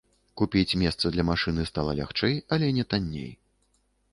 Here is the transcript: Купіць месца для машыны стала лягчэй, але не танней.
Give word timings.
Купіць 0.39 0.77
месца 0.83 1.11
для 1.17 1.25
машыны 1.27 1.65
стала 1.71 1.91
лягчэй, 1.99 2.35
але 2.57 2.71
не 2.79 2.87
танней. 2.95 3.31